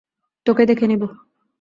[0.45, 1.03] তোকে দেখে নিব।